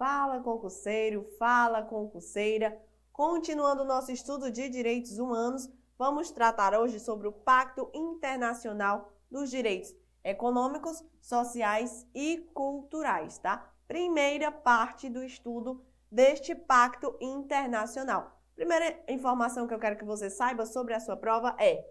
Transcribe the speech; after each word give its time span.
Fala 0.00 0.40
concurseiro, 0.40 1.22
fala 1.38 1.82
concurseira. 1.82 2.80
Continuando 3.12 3.84
nosso 3.84 4.10
estudo 4.10 4.50
de 4.50 4.68
direitos 4.70 5.18
humanos, 5.18 5.68
vamos 5.98 6.30
tratar 6.30 6.72
hoje 6.72 6.98
sobre 6.98 7.28
o 7.28 7.32
Pacto 7.32 7.90
Internacional 7.92 9.12
dos 9.30 9.50
Direitos 9.50 9.94
Econômicos, 10.24 11.04
Sociais 11.20 12.06
e 12.14 12.38
Culturais, 12.54 13.36
tá? 13.38 13.70
Primeira 13.86 14.50
parte 14.50 15.10
do 15.10 15.22
estudo 15.22 15.84
deste 16.10 16.54
Pacto 16.54 17.16
Internacional. 17.20 18.40
Primeira 18.54 19.02
informação 19.06 19.66
que 19.66 19.74
eu 19.74 19.78
quero 19.78 19.98
que 19.98 20.04
você 20.04 20.30
saiba 20.30 20.64
sobre 20.64 20.94
a 20.94 21.00
sua 21.00 21.16
prova 21.16 21.54
é: 21.58 21.86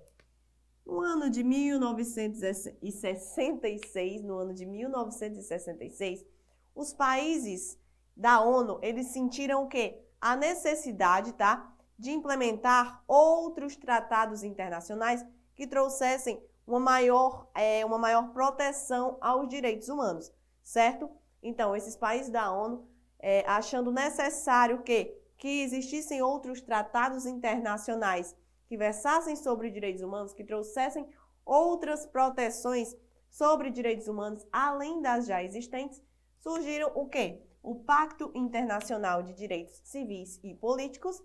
no 0.89 1.01
ano 1.01 1.29
de 1.29 1.43
1966, 1.43 4.23
no 4.23 4.39
ano 4.39 4.55
de 4.55 4.65
1966, 4.65 6.25
os 6.73 6.93
países 6.93 7.77
da 8.17 8.41
ONU, 8.41 8.79
eles 8.81 9.05
sentiram 9.07 9.63
o 9.63 9.67
quê? 9.67 10.01
A 10.19 10.35
necessidade, 10.35 11.33
tá? 11.33 11.71
De 11.97 12.11
implementar 12.11 13.03
outros 13.07 13.75
tratados 13.75 14.43
internacionais 14.43 15.25
que 15.55 15.67
trouxessem 15.67 16.43
uma 16.65 16.79
maior, 16.79 17.47
é, 17.53 17.85
uma 17.85 17.99
maior 17.99 18.33
proteção 18.33 19.17
aos 19.21 19.47
direitos 19.47 19.89
humanos, 19.89 20.33
certo? 20.63 21.07
Então, 21.43 21.75
esses 21.75 21.95
países 21.95 22.31
da 22.31 22.51
ONU, 22.51 22.87
é, 23.19 23.47
achando 23.47 23.91
necessário 23.91 24.81
que, 24.81 25.15
que 25.37 25.61
existissem 25.61 26.19
outros 26.21 26.61
tratados 26.61 27.27
internacionais 27.27 28.35
que 28.69 28.77
versassem 28.77 29.35
sobre 29.35 29.69
direitos 29.69 30.01
humanos, 30.01 30.33
que 30.33 30.45
trouxessem 30.45 31.05
outras 31.43 32.05
proteções 32.05 32.95
sobre 33.29 33.69
direitos 33.69 34.07
humanos, 34.07 34.47
além 34.51 35.01
das 35.01 35.25
já 35.25 35.43
existentes, 35.43 36.01
surgiram 36.39 36.91
o 36.95 37.09
quê? 37.09 37.43
o 37.61 37.75
Pacto 37.75 38.31
Internacional 38.33 39.21
de 39.21 39.33
Direitos 39.33 39.81
Civis 39.83 40.39
e 40.43 40.53
Políticos 40.55 41.21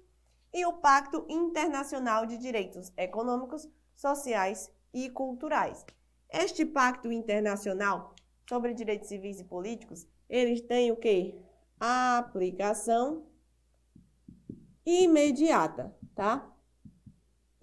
e 0.52 0.64
o 0.66 0.74
Pacto 0.74 1.24
Internacional 1.28 2.26
de 2.26 2.36
Direitos 2.36 2.92
Econômicos, 2.96 3.68
Sociais 3.94 4.70
e 4.92 5.08
Culturais. 5.10 5.84
Este 6.30 6.64
pacto 6.66 7.12
internacional 7.12 8.14
sobre 8.48 8.74
direitos 8.74 9.08
civis 9.08 9.40
e 9.40 9.44
políticos, 9.44 10.06
eles 10.28 10.60
têm 10.60 10.90
o 10.90 10.96
que? 10.96 11.40
A 11.78 12.18
aplicação 12.18 13.26
imediata, 14.84 15.94
tá? 16.14 16.52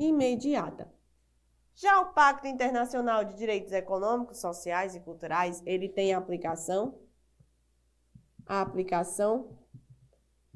Imediata. 0.02 0.92
Já 1.76 2.00
o 2.00 2.12
Pacto 2.12 2.48
Internacional 2.48 3.24
de 3.24 3.36
Direitos 3.36 3.72
Econômicos, 3.72 4.40
Sociais 4.40 4.96
e 4.96 5.00
Culturais, 5.00 5.62
ele 5.64 5.88
tem 5.88 6.12
aplicação 6.14 7.00
aplicação 8.48 9.58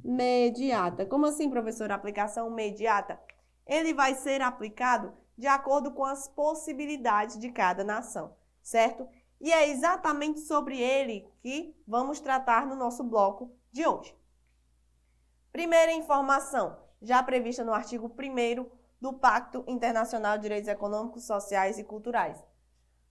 mediata. 0.03 1.05
Como 1.05 1.27
assim, 1.27 1.47
professor? 1.49 1.91
Aplicação 1.91 2.49
mediata? 2.49 3.19
Ele 3.67 3.93
vai 3.93 4.15
ser 4.15 4.41
aplicado 4.41 5.13
de 5.37 5.45
acordo 5.45 5.91
com 5.91 6.03
as 6.03 6.27
possibilidades 6.27 7.37
de 7.37 7.51
cada 7.51 7.83
nação, 7.83 8.35
certo? 8.63 9.07
E 9.39 9.51
é 9.53 9.69
exatamente 9.69 10.39
sobre 10.39 10.81
ele 10.81 11.31
que 11.39 11.75
vamos 11.87 12.19
tratar 12.19 12.65
no 12.65 12.75
nosso 12.75 13.03
bloco 13.03 13.55
de 13.71 13.85
hoje. 13.85 14.15
Primeira 15.51 15.93
informação, 15.93 16.77
já 16.99 17.21
prevista 17.21 17.63
no 17.63 17.73
artigo 17.73 18.07
1 18.07 18.74
do 19.05 19.13
Pacto 19.13 19.63
Internacional 19.67 20.35
de 20.35 20.41
Direitos 20.41 20.67
Econômicos, 20.67 21.25
Sociais 21.25 21.77
e 21.77 21.83
Culturais. 21.83 22.43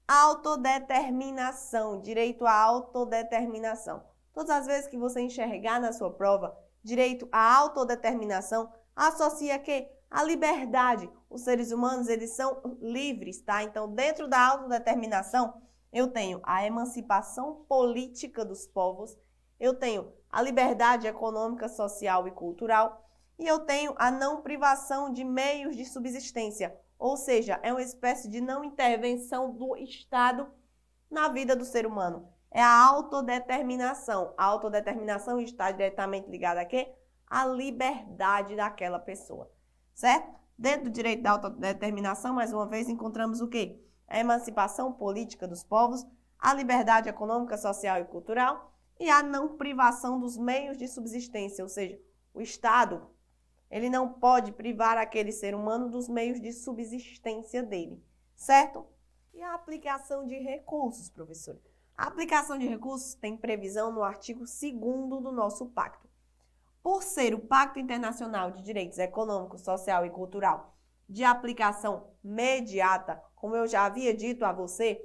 Autodeterminação, 0.09 2.00
direito 2.00 2.45
à 2.45 2.53
autodeterminação. 2.53 4.03
Todas 4.33 4.50
as 4.50 4.67
vezes 4.67 4.89
que 4.89 4.98
você 4.98 5.20
enxergar 5.20 5.81
na 5.81 5.93
sua 5.93 6.12
prova 6.12 6.59
direito 6.82 7.28
à 7.31 7.59
autodeterminação, 7.59 8.72
associa 8.97 9.56
que 9.60 9.88
a 10.10 10.25
liberdade. 10.25 11.09
Os 11.31 11.43
seres 11.43 11.71
humanos, 11.71 12.09
eles 12.09 12.34
são 12.34 12.61
livres, 12.81 13.41
tá? 13.43 13.62
Então, 13.62 13.88
dentro 13.94 14.26
da 14.26 14.49
autodeterminação, 14.49 15.62
eu 15.93 16.09
tenho 16.09 16.41
a 16.43 16.66
emancipação 16.66 17.65
política 17.69 18.44
dos 18.44 18.66
povos, 18.66 19.16
eu 19.61 19.72
tenho 19.72 20.12
a 20.28 20.43
liberdade 20.43 21.06
econômica, 21.06 21.69
social 21.69 22.26
e 22.26 22.32
cultural, 22.32 23.00
e 23.39 23.47
eu 23.47 23.61
tenho 23.61 23.95
a 23.97 24.11
não 24.11 24.43
privação 24.43 25.12
de 25.12 25.25
meios 25.25 25.77
de 25.77 25.84
subsistência, 25.84 26.77
ou 26.99 27.17
seja, 27.17 27.59
é 27.62 27.72
uma 27.72 27.83
espécie 27.83 28.28
de 28.28 28.41
não 28.41 28.65
intervenção 28.65 29.53
do 29.53 29.77
Estado 29.77 30.49
na 31.11 31.28
vida 31.28 31.55
do 31.55 31.65
ser 31.65 31.87
humano 31.87 32.34
é 32.55 32.62
a 32.62 32.84
autodeterminação. 32.84 34.33
A 34.39 34.44
autodeterminação 34.44 35.41
está 35.41 35.73
diretamente 35.73 36.31
ligada 36.31 36.61
a 36.61 36.65
quê? 36.65 36.94
A 37.27 37.44
liberdade 37.44 38.55
daquela 38.55 39.00
pessoa, 39.00 39.50
certo? 39.93 40.33
Dentro 40.56 40.84
do 40.84 40.91
direito 40.91 41.25
da 41.25 41.33
autodeterminação, 41.33 42.33
mais 42.33 42.53
uma 42.53 42.69
vez, 42.69 42.89
encontramos 42.89 43.41
o 43.41 43.49
quê? 43.49 43.83
A 44.06 44.21
emancipação 44.21 44.93
política 44.93 45.49
dos 45.49 45.65
povos, 45.65 46.06
a 46.39 46.55
liberdade 46.55 47.09
econômica, 47.09 47.59
social 47.59 48.00
e 48.00 48.05
cultural 48.05 48.73
e 49.00 49.11
a 49.11 49.21
não 49.21 49.56
privação 49.56 50.21
dos 50.21 50.39
meios 50.39 50.78
de 50.78 50.87
subsistência, 50.87 51.65
ou 51.65 51.69
seja, 51.69 51.99
o 52.33 52.41
Estado, 52.41 53.05
ele 53.75 53.91
não 53.91 54.09
pode 54.09 54.53
privar 54.53 54.97
aquele 54.97 55.33
ser 55.33 55.53
humano 55.53 55.91
dos 55.91 56.09
meios 56.09 56.41
de 56.41 56.53
subsistência 56.53 57.61
dele, 57.61 58.01
certo? 58.37 58.87
E 59.33 59.43
a 59.43 59.53
aplicação 59.53 60.25
de 60.25 60.39
recursos, 60.39 61.11
professor? 61.11 61.61
A 61.99 62.07
aplicação 62.07 62.57
de 62.57 62.69
recursos 62.69 63.15
tem 63.15 63.37
previsão 63.37 63.91
no 63.91 64.05
artigo 64.05 64.45
2 64.45 65.21
do 65.21 65.33
nosso 65.33 65.67
pacto. 65.67 66.09
Por 66.85 67.03
ser 67.03 67.35
o 67.35 67.41
Pacto 67.41 67.81
Internacional 67.81 68.53
de 68.53 68.62
Direitos 68.62 68.99
Econômico, 68.99 69.59
Social 69.59 70.06
e 70.06 70.11
Cultural 70.11 70.77
de 71.09 71.25
aplicação 71.25 72.11
mediata, 72.23 73.21
como 73.35 73.56
eu 73.56 73.67
já 73.67 73.87
havia 73.87 74.15
dito 74.15 74.45
a 74.45 74.53
você, 74.53 75.05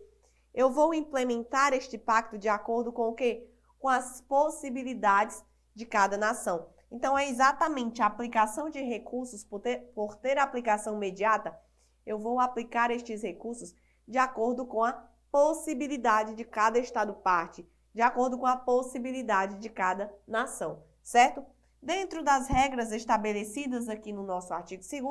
eu 0.53 0.69
vou 0.69 0.94
implementar 0.94 1.74
este 1.74 1.97
pacto 1.97 2.38
de 2.38 2.47
acordo 2.47 2.94
com 2.94 3.09
o 3.09 3.16
quê? 3.16 3.50
Com 3.80 3.90
as 3.90 4.22
possibilidades 4.22 5.44
de 5.74 5.88
cada 5.88 6.18
nação. 6.19 6.69
Então, 6.91 7.17
é 7.17 7.29
exatamente 7.29 8.01
a 8.01 8.07
aplicação 8.07 8.69
de 8.69 8.81
recursos, 8.81 9.44
por 9.44 9.59
ter, 9.59 9.91
por 9.94 10.16
ter 10.16 10.38
aplicação 10.38 10.95
imediata, 10.95 11.57
eu 12.05 12.17
vou 12.17 12.39
aplicar 12.39 12.89
estes 12.89 13.22
recursos 13.22 13.75
de 14.07 14.17
acordo 14.17 14.66
com 14.66 14.83
a 14.83 15.07
possibilidade 15.31 16.33
de 16.33 16.44
cada 16.44 16.79
Estado 16.79 17.13
parte, 17.13 17.67
de 17.94 18.01
acordo 18.01 18.38
com 18.38 18.47
a 18.47 18.57
possibilidade 18.57 19.59
de 19.59 19.69
cada 19.69 20.11
nação, 20.27 20.83
certo? 21.03 21.45
Dentro 21.81 22.23
das 22.23 22.47
regras 22.47 22.91
estabelecidas 22.91 23.88
aqui 23.88 24.11
no 24.11 24.23
nosso 24.23 24.53
artigo 24.53 24.81
2 24.81 25.03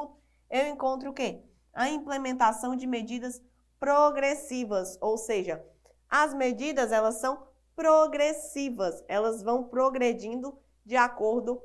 eu 0.51 0.67
encontro 0.69 1.11
o 1.11 1.15
quê? 1.15 1.43
A 1.73 1.89
implementação 1.89 2.75
de 2.75 2.87
medidas 2.87 3.41
progressivas, 3.79 4.99
ou 5.01 5.17
seja, 5.17 5.65
as 6.11 6.35
medidas 6.35 6.91
elas 6.91 7.17
são 7.17 7.47
progressivas, 7.77 9.05
elas 9.07 9.43
vão 9.43 9.65
progredindo 9.65 10.59
de 10.89 10.97
acordo 10.97 11.63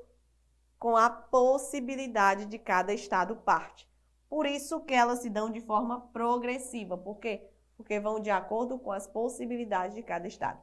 com 0.78 0.98
a 0.98 1.10
possibilidade 1.10 2.46
de 2.46 2.60
cada 2.60 2.94
estado 2.94 3.38
parte. 3.38 3.90
Por 4.28 4.46
isso 4.46 4.82
que 4.82 4.94
elas 4.94 5.20
se 5.20 5.30
dão 5.30 5.50
de 5.50 5.62
forma 5.62 6.02
progressiva, 6.12 6.98
porque 6.98 7.50
porque 7.78 8.02
vão 8.02 8.20
de 8.20 8.30
acordo 8.30 8.78
com 8.78 8.92
as 8.92 9.08
possibilidades 9.08 9.96
de 9.96 10.04
cada 10.04 10.28
estado. 10.28 10.60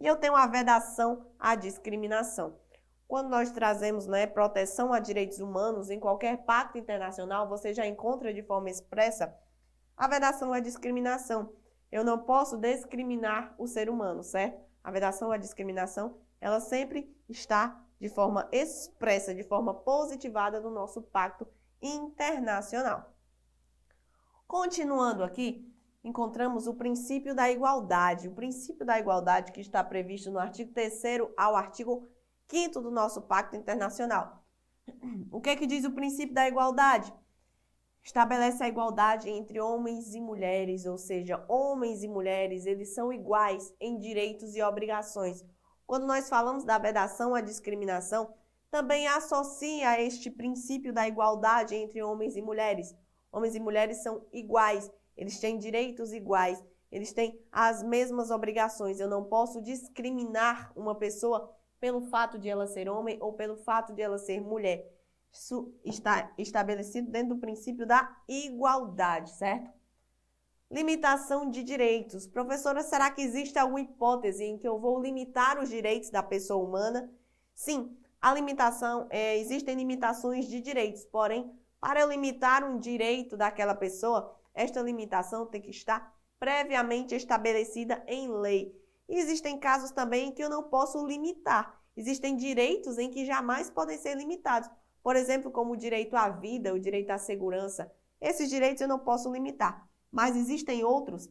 E 0.00 0.04
eu 0.04 0.16
tenho 0.16 0.34
a 0.34 0.48
vedação 0.48 1.30
à 1.38 1.54
discriminação. 1.54 2.58
Quando 3.06 3.28
nós 3.28 3.52
trazemos 3.52 4.08
né, 4.08 4.26
proteção 4.26 4.92
a 4.92 4.98
direitos 4.98 5.38
humanos 5.38 5.88
em 5.88 6.00
qualquer 6.00 6.38
pacto 6.38 6.76
internacional, 6.76 7.48
você 7.48 7.72
já 7.72 7.86
encontra 7.86 8.34
de 8.34 8.42
forma 8.42 8.68
expressa 8.68 9.32
a 9.96 10.08
vedação 10.08 10.52
à 10.52 10.58
discriminação. 10.58 11.52
Eu 11.90 12.02
não 12.02 12.18
posso 12.18 12.58
discriminar 12.58 13.54
o 13.56 13.68
ser 13.68 13.88
humano, 13.88 14.24
certo? 14.24 14.60
A 14.82 14.90
vedação 14.90 15.30
à 15.30 15.36
discriminação, 15.36 16.18
ela 16.40 16.58
sempre 16.58 17.08
está 17.28 17.80
de 18.02 18.08
forma 18.08 18.48
expressa, 18.50 19.32
de 19.32 19.44
forma 19.44 19.72
positivada 19.72 20.60
no 20.60 20.70
nosso 20.72 21.00
pacto 21.00 21.46
internacional. 21.80 23.14
Continuando 24.44 25.22
aqui, 25.22 25.72
encontramos 26.02 26.66
o 26.66 26.74
princípio 26.74 27.32
da 27.32 27.48
igualdade. 27.48 28.26
O 28.26 28.34
princípio 28.34 28.84
da 28.84 28.98
igualdade 28.98 29.52
que 29.52 29.60
está 29.60 29.84
previsto 29.84 30.32
no 30.32 30.40
artigo 30.40 30.72
3 30.72 31.00
ao 31.36 31.54
artigo 31.54 32.08
5 32.48 32.80
do 32.80 32.90
nosso 32.90 33.22
Pacto 33.22 33.54
Internacional. 33.54 34.44
O 35.30 35.40
que 35.40 35.50
é 35.50 35.56
que 35.56 35.64
diz 35.64 35.84
o 35.84 35.92
princípio 35.92 36.34
da 36.34 36.48
igualdade? 36.48 37.14
Estabelece 38.02 38.64
a 38.64 38.68
igualdade 38.68 39.30
entre 39.30 39.60
homens 39.60 40.12
e 40.12 40.20
mulheres, 40.20 40.86
ou 40.86 40.98
seja, 40.98 41.44
homens 41.48 42.02
e 42.02 42.08
mulheres, 42.08 42.66
eles 42.66 42.92
são 42.96 43.12
iguais 43.12 43.72
em 43.78 43.96
direitos 43.96 44.56
e 44.56 44.60
obrigações. 44.60 45.46
Quando 45.92 46.06
nós 46.06 46.26
falamos 46.26 46.64
da 46.64 46.78
vedação 46.78 47.34
à 47.34 47.42
discriminação, 47.42 48.32
também 48.70 49.06
associa 49.06 50.00
este 50.00 50.30
princípio 50.30 50.90
da 50.90 51.06
igualdade 51.06 51.74
entre 51.74 52.02
homens 52.02 52.34
e 52.34 52.40
mulheres. 52.40 52.96
Homens 53.30 53.54
e 53.54 53.60
mulheres 53.60 54.02
são 54.02 54.24
iguais 54.32 54.90
eles 55.14 55.38
têm 55.38 55.58
direitos 55.58 56.14
iguais, 56.14 56.64
eles 56.90 57.12
têm 57.12 57.38
as 57.52 57.82
mesmas 57.82 58.30
obrigações. 58.30 59.00
Eu 59.00 59.06
não 59.06 59.24
posso 59.24 59.60
discriminar 59.60 60.72
uma 60.74 60.94
pessoa 60.94 61.54
pelo 61.78 62.00
fato 62.00 62.38
de 62.38 62.48
ela 62.48 62.66
ser 62.66 62.88
homem 62.88 63.18
ou 63.20 63.34
pelo 63.34 63.58
fato 63.58 63.92
de 63.92 64.00
ela 64.00 64.16
ser 64.16 64.40
mulher. 64.40 64.90
Isso 65.30 65.74
está 65.84 66.32
estabelecido 66.38 67.10
dentro 67.10 67.34
do 67.34 67.40
princípio 67.42 67.86
da 67.86 68.16
igualdade, 68.26 69.30
certo? 69.32 69.70
Limitação 70.72 71.50
de 71.50 71.62
direitos. 71.62 72.26
Professora, 72.26 72.82
será 72.82 73.10
que 73.10 73.20
existe 73.20 73.58
alguma 73.58 73.82
hipótese 73.82 74.42
em 74.42 74.56
que 74.56 74.66
eu 74.66 74.78
vou 74.78 74.98
limitar 74.98 75.62
os 75.62 75.68
direitos 75.68 76.08
da 76.08 76.22
pessoa 76.22 76.64
humana? 76.64 77.12
Sim, 77.54 77.94
a 78.18 78.32
limitação, 78.32 79.06
é, 79.10 79.36
existem 79.36 79.76
limitações 79.76 80.46
de 80.46 80.62
direitos, 80.62 81.04
porém, 81.04 81.52
para 81.78 82.00
eu 82.00 82.08
limitar 82.08 82.64
um 82.64 82.78
direito 82.78 83.36
daquela 83.36 83.74
pessoa, 83.74 84.34
esta 84.54 84.80
limitação 84.80 85.44
tem 85.44 85.60
que 85.60 85.68
estar 85.68 86.16
previamente 86.40 87.14
estabelecida 87.14 88.02
em 88.06 88.32
lei. 88.32 88.74
E 89.10 89.18
existem 89.18 89.58
casos 89.58 89.90
também 89.90 90.28
em 90.28 90.32
que 90.32 90.42
eu 90.42 90.48
não 90.48 90.62
posso 90.62 91.06
limitar. 91.06 91.78
Existem 91.94 92.34
direitos 92.34 92.96
em 92.96 93.10
que 93.10 93.26
jamais 93.26 93.68
podem 93.68 93.98
ser 93.98 94.16
limitados. 94.16 94.70
Por 95.02 95.16
exemplo, 95.16 95.50
como 95.50 95.74
o 95.74 95.76
direito 95.76 96.16
à 96.16 96.30
vida, 96.30 96.72
o 96.72 96.80
direito 96.80 97.10
à 97.10 97.18
segurança. 97.18 97.92
Esses 98.18 98.48
direitos 98.48 98.80
eu 98.80 98.88
não 98.88 99.00
posso 99.00 99.30
limitar. 99.30 99.91
Mas 100.12 100.36
existem 100.36 100.84
outros 100.84 101.28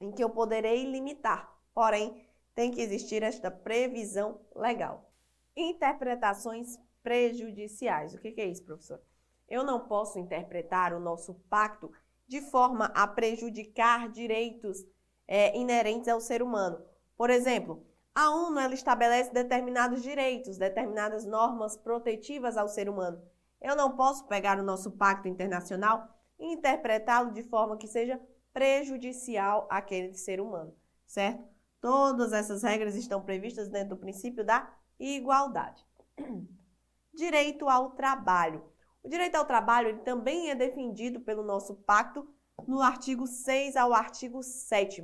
em 0.00 0.12
que 0.12 0.22
eu 0.22 0.30
poderei 0.30 0.84
limitar. 0.84 1.52
Porém, 1.74 2.24
tem 2.54 2.70
que 2.70 2.80
existir 2.80 3.22
esta 3.22 3.50
previsão 3.50 4.40
legal. 4.54 5.10
Interpretações 5.56 6.78
prejudiciais. 7.02 8.14
O 8.14 8.18
que 8.18 8.40
é 8.40 8.46
isso, 8.46 8.64
professor? 8.64 9.00
Eu 9.48 9.64
não 9.64 9.80
posso 9.80 10.18
interpretar 10.18 10.94
o 10.94 11.00
nosso 11.00 11.34
pacto 11.50 11.90
de 12.28 12.40
forma 12.40 12.86
a 12.94 13.08
prejudicar 13.08 14.08
direitos 14.08 14.86
é, 15.26 15.56
inerentes 15.58 16.08
ao 16.08 16.20
ser 16.20 16.42
humano. 16.42 16.80
Por 17.16 17.28
exemplo, 17.28 17.84
a 18.14 18.30
ONU 18.30 18.58
ela 18.58 18.74
estabelece 18.74 19.32
determinados 19.32 20.02
direitos, 20.02 20.56
determinadas 20.56 21.24
normas 21.24 21.76
protetivas 21.76 22.56
ao 22.56 22.68
ser 22.68 22.88
humano. 22.88 23.20
Eu 23.60 23.74
não 23.74 23.96
posso 23.96 24.26
pegar 24.26 24.58
o 24.58 24.62
nosso 24.62 24.92
pacto 24.92 25.26
internacional 25.28 26.08
interpretá-lo 26.40 27.32
de 27.32 27.42
forma 27.42 27.76
que 27.76 27.86
seja 27.86 28.20
prejudicial 28.52 29.66
àquele 29.70 30.14
ser 30.14 30.40
humano, 30.40 30.74
certo? 31.06 31.44
Todas 31.80 32.32
essas 32.32 32.62
regras 32.62 32.94
estão 32.94 33.22
previstas 33.22 33.68
dentro 33.68 33.90
do 33.90 34.00
princípio 34.00 34.44
da 34.44 34.72
igualdade. 34.98 35.86
Direito 37.14 37.68
ao 37.68 37.90
trabalho. 37.90 38.64
O 39.02 39.08
direito 39.08 39.34
ao 39.34 39.46
trabalho 39.46 39.88
ele 39.88 40.00
também 40.00 40.50
é 40.50 40.54
defendido 40.54 41.20
pelo 41.20 41.42
nosso 41.42 41.74
pacto 41.74 42.28
no 42.66 42.82
artigo 42.82 43.26
6 43.26 43.74
ao 43.76 43.94
artigo 43.94 44.42
7 44.42 45.02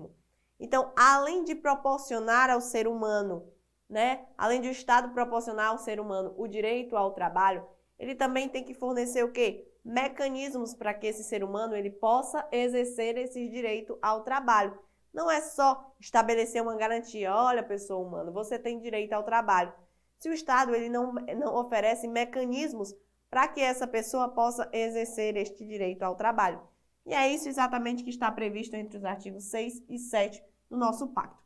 então, 0.58 0.92
além 0.96 1.44
de 1.44 1.54
proporcionar 1.54 2.50
ao 2.50 2.60
ser 2.60 2.88
humano, 2.88 3.46
né, 3.88 4.26
além 4.36 4.60
de 4.60 4.68
o 4.68 4.72
Estado 4.72 5.12
proporcionar 5.12 5.68
ao 5.68 5.78
ser 5.78 6.00
humano 6.00 6.34
o 6.36 6.48
direito 6.48 6.96
ao 6.96 7.12
trabalho, 7.12 7.66
ele 7.98 8.14
também 8.14 8.48
tem 8.48 8.64
que 8.64 8.74
fornecer 8.74 9.24
o 9.24 9.32
quê? 9.32 9.66
Mecanismos 9.84 10.74
para 10.74 10.92
que 10.92 11.06
esse 11.06 11.24
ser 11.24 11.42
humano 11.42 11.74
ele 11.74 11.90
possa 11.90 12.46
exercer 12.52 13.16
esse 13.16 13.48
direito 13.48 13.98
ao 14.02 14.22
trabalho. 14.22 14.78
Não 15.12 15.30
é 15.30 15.40
só 15.40 15.94
estabelecer 15.98 16.60
uma 16.62 16.76
garantia, 16.76 17.34
olha, 17.34 17.62
pessoa 17.62 18.06
humana, 18.06 18.30
você 18.30 18.58
tem 18.58 18.78
direito 18.78 19.12
ao 19.12 19.22
trabalho. 19.22 19.72
Se 20.18 20.28
o 20.28 20.32
Estado 20.32 20.74
ele 20.74 20.88
não, 20.88 21.12
não 21.12 21.54
oferece 21.54 22.06
mecanismos 22.06 22.94
para 23.30 23.48
que 23.48 23.60
essa 23.60 23.86
pessoa 23.86 24.28
possa 24.28 24.68
exercer 24.72 25.36
este 25.36 25.64
direito 25.66 26.02
ao 26.02 26.16
trabalho. 26.16 26.60
E 27.04 27.14
é 27.14 27.32
isso 27.32 27.48
exatamente 27.48 28.02
que 28.02 28.10
está 28.10 28.30
previsto 28.30 28.74
entre 28.74 28.98
os 28.98 29.04
artigos 29.04 29.44
6 29.44 29.84
e 29.88 29.98
7 29.98 30.42
do 30.68 30.76
nosso 30.76 31.08
pacto. 31.08 31.42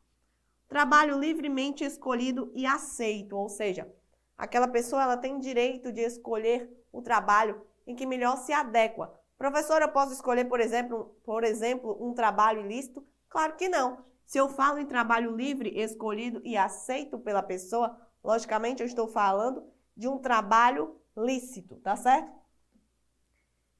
Trabalho 0.67 1.19
livremente 1.19 1.83
escolhido 1.83 2.51
e 2.55 2.65
aceito, 2.65 3.37
ou 3.37 3.49
seja, 3.49 3.93
aquela 4.43 4.67
pessoa 4.67 5.03
ela 5.03 5.17
tem 5.17 5.39
direito 5.39 5.91
de 5.91 6.01
escolher 6.01 6.69
o 6.91 7.01
trabalho 7.01 7.65
em 7.85 7.95
que 7.95 8.05
melhor 8.05 8.37
se 8.37 8.51
adequa. 8.51 9.13
Professor, 9.37 9.81
eu 9.81 9.89
posso 9.89 10.13
escolher, 10.13 10.45
por 10.45 10.59
exemplo, 10.59 11.15
por 11.23 11.43
exemplo, 11.43 11.97
um 11.99 12.13
trabalho 12.13 12.61
ilícito? 12.61 13.05
Claro 13.29 13.55
que 13.55 13.69
não. 13.69 14.03
Se 14.25 14.37
eu 14.37 14.49
falo 14.49 14.79
em 14.79 14.85
trabalho 14.85 15.35
livre, 15.35 15.79
escolhido 15.79 16.41
e 16.43 16.57
aceito 16.57 17.19
pela 17.19 17.43
pessoa, 17.43 17.97
logicamente 18.23 18.81
eu 18.81 18.87
estou 18.87 19.07
falando 19.07 19.63
de 19.95 20.07
um 20.07 20.17
trabalho 20.17 20.95
lícito, 21.15 21.75
tá 21.77 21.95
certo? 21.95 22.41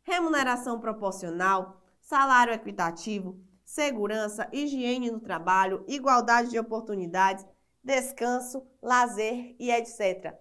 remuneração 0.04 0.80
proporcional, 0.80 1.82
salário 2.02 2.54
equitativo, 2.54 3.40
segurança, 3.64 4.48
higiene 4.52 5.12
no 5.12 5.20
trabalho, 5.20 5.84
igualdade 5.88 6.50
de 6.50 6.60
oportunidades, 6.60 7.46
descanso, 7.84 8.66
lazer 8.82 9.56
e 9.60 9.72
etc. 9.72 10.36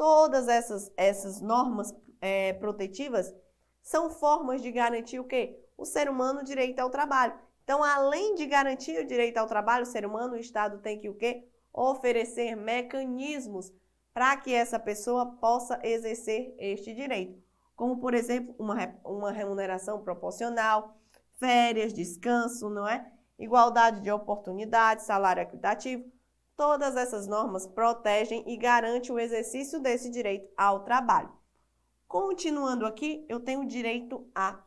Todas 0.00 0.48
essas, 0.48 0.90
essas 0.96 1.42
normas 1.42 1.94
é, 2.22 2.54
protetivas 2.54 3.34
são 3.82 4.08
formas 4.08 4.62
de 4.62 4.72
garantir 4.72 5.20
o 5.20 5.24
quê? 5.24 5.62
O 5.76 5.84
ser 5.84 6.08
humano 6.08 6.40
o 6.40 6.44
direito 6.44 6.80
ao 6.80 6.88
trabalho. 6.88 7.34
Então, 7.62 7.84
além 7.84 8.34
de 8.34 8.46
garantir 8.46 8.98
o 8.98 9.06
direito 9.06 9.36
ao 9.36 9.46
trabalho, 9.46 9.82
o 9.82 9.86
ser 9.86 10.06
humano, 10.06 10.32
o 10.32 10.38
Estado 10.38 10.78
tem 10.78 10.98
que 10.98 11.10
o 11.10 11.14
quê? 11.14 11.46
Oferecer 11.70 12.56
mecanismos 12.56 13.70
para 14.14 14.34
que 14.38 14.54
essa 14.54 14.78
pessoa 14.78 15.26
possa 15.36 15.78
exercer 15.84 16.54
este 16.58 16.94
direito 16.94 17.38
como 17.80 17.96
por 17.96 18.12
exemplo 18.12 18.54
uma, 18.58 18.76
uma 19.02 19.32
remuneração 19.32 20.02
proporcional, 20.02 20.98
férias, 21.38 21.94
descanso, 21.94 22.68
não 22.68 22.86
é? 22.86 23.10
Igualdade 23.38 24.02
de 24.02 24.10
oportunidades, 24.10 25.06
salário 25.06 25.40
equitativo. 25.40 26.04
Todas 26.60 26.94
essas 26.94 27.26
normas 27.26 27.66
protegem 27.66 28.44
e 28.46 28.54
garantem 28.54 29.10
o 29.10 29.18
exercício 29.18 29.80
desse 29.80 30.10
direito 30.10 30.46
ao 30.54 30.84
trabalho. 30.84 31.32
Continuando 32.06 32.84
aqui, 32.84 33.24
eu 33.30 33.40
tenho 33.40 33.62
o 33.62 33.66
direito 33.66 34.30
à 34.34 34.62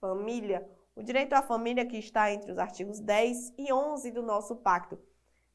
família. 0.00 0.64
O 0.94 1.02
direito 1.02 1.32
à 1.32 1.42
família 1.42 1.84
que 1.84 1.98
está 1.98 2.30
entre 2.30 2.52
os 2.52 2.56
artigos 2.56 3.00
10 3.00 3.52
e 3.58 3.72
11 3.72 4.12
do 4.12 4.22
nosso 4.22 4.54
pacto. 4.54 4.96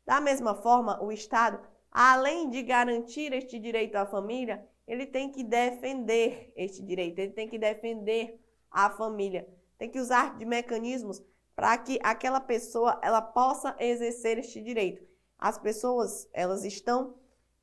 Da 0.05 0.19
mesma 0.19 0.53
forma, 0.53 1.01
o 1.01 1.13
Estado, 1.13 1.61
além 1.89 2.49
de 2.49 2.61
garantir 2.61 3.31
este 3.31 3.57
direito 3.57 3.95
à 3.95 4.05
família, 4.05 4.67
ele 4.85 5.05
tem 5.05 5.31
que 5.31 5.45
defender 5.45 6.51
este 6.57 6.83
direito, 6.83 7.19
ele 7.19 7.31
tem 7.31 7.47
que 7.47 7.57
defender 7.57 8.37
a 8.69 8.89
família, 8.89 9.47
tem 9.77 9.89
que 9.89 10.01
usar 10.01 10.37
de 10.37 10.43
mecanismos 10.43 11.23
para 11.55 11.77
que 11.77 11.97
aquela 12.03 12.41
pessoa 12.41 12.99
ela 13.01 13.21
possa 13.21 13.77
exercer 13.79 14.39
este 14.39 14.61
direito. 14.61 15.07
As 15.39 15.57
pessoas, 15.57 16.27
elas 16.33 16.65
estão 16.65 17.15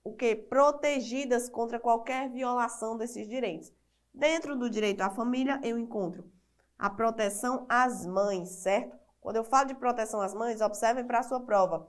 o 0.02 0.14
que 0.14 0.34
protegidas 0.34 1.48
contra 1.48 1.78
qualquer 1.78 2.30
violação 2.30 2.96
desses 2.96 3.28
direitos. 3.28 3.70
Dentro 4.14 4.56
do 4.56 4.70
direito 4.70 5.02
à 5.02 5.10
família, 5.10 5.60
eu 5.62 5.78
encontro 5.78 6.24
a 6.78 6.88
proteção 6.88 7.66
às 7.68 8.06
mães, 8.06 8.48
certo? 8.48 8.96
Quando 9.20 9.36
eu 9.36 9.44
falo 9.44 9.68
de 9.68 9.74
proteção 9.74 10.20
às 10.20 10.32
mães, 10.32 10.60
observem 10.60 11.06
para 11.06 11.18
a 11.18 11.22
sua 11.22 11.40
prova. 11.40 11.86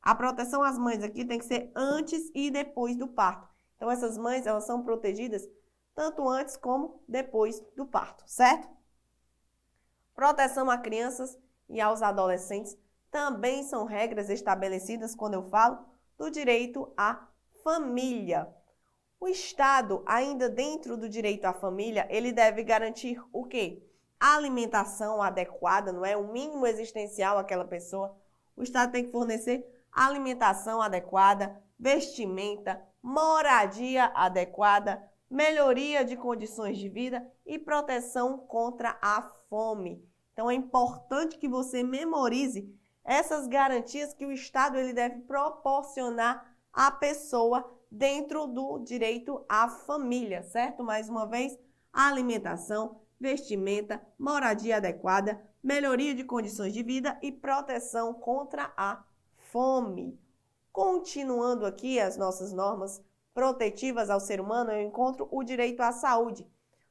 A 0.00 0.14
proteção 0.14 0.62
às 0.62 0.78
mães 0.78 1.02
aqui 1.02 1.24
tem 1.24 1.38
que 1.38 1.44
ser 1.44 1.70
antes 1.74 2.30
e 2.34 2.50
depois 2.50 2.96
do 2.96 3.08
parto. 3.08 3.48
Então, 3.76 3.90
essas 3.90 4.16
mães, 4.16 4.46
elas 4.46 4.64
são 4.64 4.82
protegidas 4.82 5.46
tanto 5.94 6.28
antes 6.28 6.56
como 6.56 7.02
depois 7.08 7.60
do 7.76 7.84
parto, 7.84 8.22
certo? 8.26 8.68
Proteção 10.14 10.70
a 10.70 10.78
crianças 10.78 11.36
e 11.68 11.80
aos 11.80 12.02
adolescentes 12.02 12.78
também 13.10 13.62
são 13.62 13.84
regras 13.84 14.28
estabelecidas 14.28 15.14
quando 15.14 15.34
eu 15.34 15.42
falo 15.44 15.78
do 16.16 16.30
direito 16.30 16.92
à 16.96 17.26
família. 17.62 18.48
O 19.20 19.28
Estado, 19.28 20.02
ainda 20.06 20.48
dentro 20.48 20.96
do 20.96 21.08
direito 21.08 21.44
à 21.44 21.52
família, 21.52 22.06
ele 22.10 22.32
deve 22.32 22.62
garantir 22.62 23.20
o 23.32 23.44
quê? 23.44 23.82
A 24.20 24.36
alimentação 24.36 25.22
adequada, 25.22 25.92
não 25.92 26.04
é? 26.04 26.16
O 26.16 26.32
mínimo 26.32 26.66
existencial 26.66 27.38
àquela 27.38 27.64
pessoa. 27.64 28.16
O 28.56 28.62
Estado 28.62 28.92
tem 28.92 29.04
que 29.04 29.12
fornecer 29.12 29.66
alimentação 29.92 30.80
adequada, 30.80 31.60
vestimenta, 31.78 32.80
moradia 33.02 34.06
adequada, 34.14 35.02
melhoria 35.30 36.04
de 36.04 36.16
condições 36.16 36.78
de 36.78 36.88
vida 36.88 37.26
e 37.44 37.58
proteção 37.58 38.38
contra 38.38 38.98
a 39.02 39.22
fome. 39.48 40.04
Então 40.32 40.50
é 40.50 40.54
importante 40.54 41.38
que 41.38 41.48
você 41.48 41.82
memorize 41.82 42.72
essas 43.08 43.46
garantias 43.46 44.12
que 44.12 44.26
o 44.26 44.32
Estado 44.32 44.76
ele 44.76 44.92
deve 44.92 45.20
proporcionar 45.22 46.54
à 46.72 46.90
pessoa 46.90 47.68
dentro 47.90 48.46
do 48.46 48.78
direito 48.80 49.44
à 49.48 49.68
família, 49.68 50.42
certo? 50.42 50.84
Mais 50.84 51.08
uma 51.08 51.26
vez, 51.26 51.58
alimentação, 51.92 53.00
vestimenta, 53.18 54.00
moradia 54.18 54.76
adequada, 54.76 55.40
melhoria 55.62 56.14
de 56.14 56.22
condições 56.22 56.74
de 56.74 56.82
vida 56.82 57.18
e 57.22 57.32
proteção 57.32 58.12
contra 58.12 58.72
a 58.76 59.02
fome. 59.36 60.20
Continuando 60.70 61.64
aqui 61.64 61.98
as 61.98 62.16
nossas 62.16 62.52
normas 62.52 63.02
protetivas 63.32 64.10
ao 64.10 64.20
ser 64.20 64.40
humano, 64.40 64.70
eu 64.70 64.82
encontro 64.82 65.26
o 65.30 65.42
direito 65.42 65.80
à 65.80 65.92
saúde. 65.92 66.46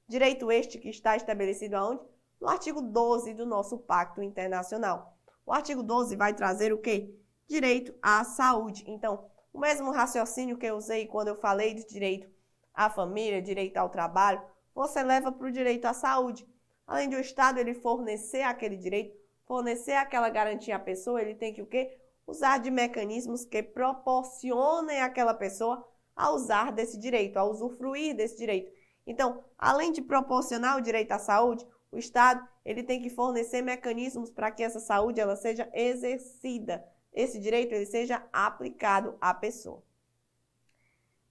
Direito 0.07 0.51
este 0.51 0.79
que 0.79 0.89
está 0.89 1.15
estabelecido 1.15 1.75
aonde? 1.75 2.01
no 2.39 2.47
artigo 2.47 2.81
12 2.81 3.33
do 3.33 3.45
nosso 3.45 3.77
Pacto 3.77 4.21
Internacional. 4.21 5.16
O 5.47 5.53
artigo 5.53 5.81
12 5.81 6.17
vai 6.17 6.33
trazer 6.33 6.73
o 6.73 6.77
quê? 6.77 7.09
Direito 7.47 7.95
à 8.01 8.21
saúde. 8.25 8.83
Então, 8.85 9.31
o 9.53 9.59
mesmo 9.59 9.91
raciocínio 9.91 10.57
que 10.57 10.65
eu 10.65 10.75
usei 10.75 11.07
quando 11.07 11.29
eu 11.29 11.35
falei 11.37 11.73
de 11.73 11.87
direito 11.87 12.29
à 12.73 12.89
família, 12.89 13.41
direito 13.41 13.77
ao 13.77 13.87
trabalho, 13.87 14.41
você 14.75 15.01
leva 15.01 15.31
para 15.31 15.47
o 15.47 15.51
direito 15.51 15.85
à 15.85 15.93
saúde. 15.93 16.45
Além 16.85 17.07
de 17.07 17.15
o 17.15 17.21
Estado 17.21 17.59
ele 17.59 17.73
fornecer 17.73 18.41
aquele 18.41 18.75
direito, 18.75 19.17
fornecer 19.45 19.93
aquela 19.93 20.29
garantia 20.29 20.75
à 20.75 20.79
pessoa, 20.79 21.21
ele 21.21 21.33
tem 21.33 21.53
que 21.53 21.61
o 21.61 21.65
quê? 21.65 21.97
Usar 22.27 22.57
de 22.57 22.69
mecanismos 22.69 23.45
que 23.45 23.63
proporcionem 23.63 25.01
àquela 25.01 25.33
pessoa 25.33 25.81
a 26.13 26.29
usar 26.29 26.73
desse 26.73 26.99
direito, 26.99 27.37
a 27.37 27.45
usufruir 27.45 28.13
desse 28.13 28.35
direito. 28.35 28.69
Então, 29.05 29.41
além 29.57 29.93
de 29.93 30.01
proporcionar 30.01 30.77
o 30.77 30.81
direito 30.81 31.13
à 31.13 31.19
saúde, 31.19 31.65
o 31.91 31.97
Estado 31.97 32.47
ele 32.65 32.83
tem 32.83 33.01
que 33.01 33.09
fornecer 33.09 33.61
mecanismos 33.61 34.29
para 34.29 34.51
que 34.51 34.63
essa 34.63 34.79
saúde 34.79 35.19
ela 35.19 35.35
seja 35.35 35.69
exercida, 35.73 36.85
esse 37.13 37.39
direito 37.39 37.73
ele 37.73 37.85
seja 37.85 38.27
aplicado 38.31 39.17
à 39.19 39.33
pessoa. 39.33 39.81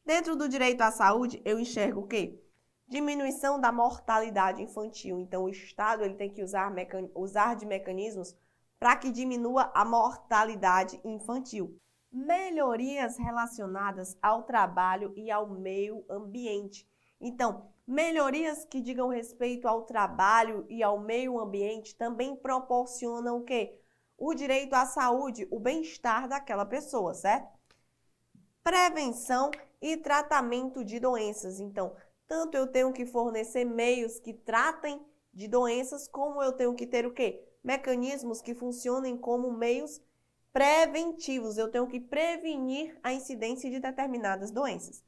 Dentro 0.05 0.37
do 0.37 0.49
direito 0.49 0.83
à 0.83 0.91
saúde, 0.91 1.43
eu 1.45 1.59
enxergo 1.59 2.03
o 2.03 2.07
quê? 2.07 2.41
Diminuição 2.89 3.61
da 3.61 3.73
mortalidade 3.73 4.63
infantil. 4.63 5.19
Então, 5.19 5.45
o 5.45 5.49
Estado 5.49 6.05
ele 6.05 6.15
tem 6.15 6.31
que 6.31 6.43
usar, 6.43 6.73
usar 7.13 7.57
de 7.57 7.67
mecanismos 7.67 8.37
para 8.79 8.95
que 8.97 9.11
diminua 9.11 9.71
a 9.75 9.85
mortalidade 9.85 11.01
infantil. 11.05 11.77
Melhorias 12.13 13.19
relacionadas 13.19 14.17
ao 14.23 14.45
trabalho 14.45 15.13
e 15.17 15.29
ao 15.29 15.49
meio 15.49 16.05
ambiente. 16.09 16.89
Então, 17.21 17.69
melhorias 17.87 18.65
que 18.65 18.81
digam 18.81 19.09
respeito 19.09 19.69
ao 19.69 19.83
trabalho 19.83 20.67
e 20.69 20.83
ao 20.83 20.99
meio 20.99 21.39
ambiente 21.39 21.95
também 21.95 22.35
proporcionam 22.35 23.39
o 23.39 23.45
quê? 23.45 23.79
O 24.19 24.35
direito 24.35 24.75
à 24.75 24.85
saúde, 24.87 25.47
o 25.51 25.61
bem-estar 25.61 26.27
daquela 26.27 26.65
pessoa, 26.65 27.15
certo? 27.15 27.49
Prevenção 28.65 29.51
e 29.81 29.97
tratamento 29.97 30.85
de 30.85 30.99
doenças. 30.99 31.61
Então, 31.61 31.95
tanto 32.27 32.57
eu 32.57 32.67
tenho 32.67 32.93
que 32.93 33.07
fornecer 33.07 33.65
meios 33.65 34.19
que 34.19 34.35
tratem 34.35 35.01
de 35.33 35.47
doenças, 35.47 36.09
como 36.09 36.43
eu 36.43 36.53
tenho 36.53 36.75
que 36.75 36.87
ter 36.87 37.07
o 37.07 37.13
quê? 37.13 37.47
Mecanismos 37.63 38.41
que 38.41 38.55
funcionem 38.55 39.17
como 39.17 39.53
meios 39.53 40.01
preventivos. 40.53 41.59
Eu 41.59 41.71
tenho 41.71 41.87
que 41.87 42.01
prevenir 42.01 42.99
a 43.03 43.13
incidência 43.13 43.71
de 43.71 43.79
determinadas 43.79 44.51
doenças 44.51 45.05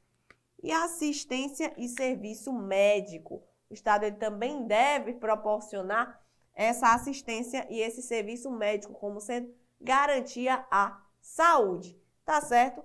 e 0.61 0.71
assistência 0.71 1.73
e 1.77 1.87
serviço 1.87 2.51
médico. 2.53 3.43
O 3.69 3.73
Estado 3.73 4.05
ele 4.05 4.17
também 4.17 4.65
deve 4.65 5.13
proporcionar 5.13 6.21
essa 6.53 6.93
assistência 6.93 7.65
e 7.69 7.79
esse 7.79 8.01
serviço 8.01 8.51
médico 8.51 8.93
como 8.93 9.21
sendo 9.21 9.53
garantia 9.79 10.65
à 10.69 11.01
saúde, 11.21 11.97
tá 12.25 12.41
certo? 12.41 12.83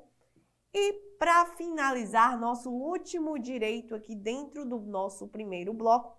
E 0.73 0.93
para 1.19 1.47
finalizar 1.47 2.39
nosso 2.39 2.71
último 2.71 3.39
direito 3.39 3.95
aqui 3.95 4.15
dentro 4.15 4.65
do 4.65 4.79
nosso 4.81 5.27
primeiro 5.29 5.73
bloco, 5.73 6.17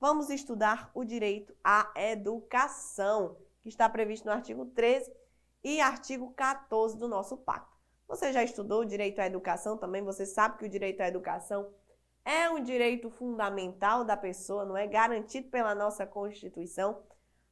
vamos 0.00 0.30
estudar 0.30 0.90
o 0.94 1.04
direito 1.04 1.54
à 1.62 1.92
educação, 1.96 3.36
que 3.60 3.68
está 3.68 3.88
previsto 3.88 4.24
no 4.24 4.32
artigo 4.32 4.66
13 4.66 5.12
e 5.62 5.80
artigo 5.80 6.32
14 6.32 6.96
do 6.96 7.08
nosso 7.08 7.36
pacto. 7.36 7.75
Você 8.08 8.32
já 8.32 8.42
estudou 8.42 8.82
o 8.82 8.86
direito 8.86 9.18
à 9.20 9.26
educação 9.26 9.76
também? 9.76 10.02
Você 10.02 10.24
sabe 10.24 10.58
que 10.58 10.64
o 10.64 10.68
direito 10.68 11.00
à 11.00 11.08
educação 11.08 11.68
é 12.24 12.48
um 12.50 12.62
direito 12.62 13.10
fundamental 13.10 14.04
da 14.04 14.16
pessoa, 14.16 14.64
não 14.64 14.76
é? 14.76 14.86
Garantido 14.86 15.48
pela 15.48 15.74
nossa 15.74 16.06
Constituição. 16.06 17.02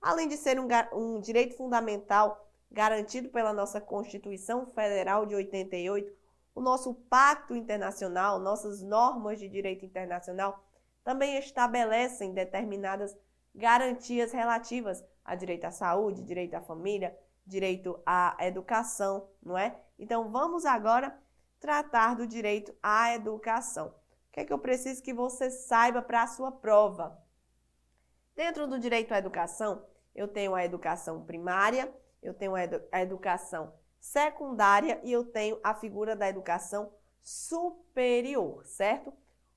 Além 0.00 0.28
de 0.28 0.37
ser 0.37 0.61
um, 0.61 0.68
um 0.92 1.20
direito 1.20 1.56
fundamental 1.56 2.44
garantido 2.70 3.28
pela 3.28 3.52
nossa 3.52 3.80
Constituição 3.80 4.66
Federal 4.66 5.25
de 5.26 5.34
88, 5.34 6.12
o 6.54 6.61
nosso 6.61 6.94
pacto 6.94 7.54
internacional, 7.54 8.38
nossas 8.38 8.82
normas 8.82 9.38
de 9.38 9.49
direito 9.49 9.84
internacional 9.84 10.64
também 11.02 11.38
estabelecem 11.38 12.32
determinadas 12.32 13.16
garantias 13.54 14.32
relativas 14.32 15.04
a 15.25 15.34
direito 15.34 15.64
à 15.64 15.70
saúde, 15.70 16.23
direito 16.23 16.54
à 16.54 16.61
família, 16.61 17.16
direito 17.47 18.01
à 18.05 18.37
educação, 18.41 19.29
não 19.43 19.57
é? 19.57 19.79
Então 19.99 20.31
vamos 20.31 20.65
agora 20.65 21.17
tratar 21.61 22.15
do 22.15 22.27
direito 22.27 22.75
à 22.83 23.15
educação. 23.15 23.89
O 23.89 24.33
que 24.33 24.41
é 24.41 24.45
que 24.45 24.53
eu 24.53 24.59
preciso 24.59 25.03
que 25.03 25.15
você 25.15 25.51
saiba 25.51 26.03
para 26.03 26.23
a 26.23 26.27
sua 26.27 26.51
prova? 26.51 27.19
Dentro 28.35 28.67
do 28.67 28.79
direito 28.79 29.13
à 29.13 29.19
educação, 29.19 29.87
eu 30.15 30.27
tenho 30.27 30.55
a 30.55 30.65
educação 30.65 31.25
primária, 31.25 31.93
eu 32.23 32.35
tenho 32.35 32.55
a, 32.55 32.65
edu 32.65 32.83
a 32.91 33.01
educação 33.01 33.73
secundária 34.01 35.01
e 35.03 35.13
eu 35.13 35.25
tenho 35.25 35.59
a 35.63 35.75
figura 35.75 36.17
da 36.17 36.29
educação 36.29 36.93
superior, 37.23 38.65
certo? 38.67 39.13